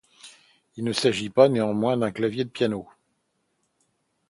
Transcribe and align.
Il 0.77 0.83
ne 0.83 0.93
s'agit 0.93 1.29
pas, 1.29 1.47
néanmoins, 1.47 1.95
d'un 1.95 2.09
clavier 2.11 2.43
de 2.43 2.49
piano. 2.49 2.89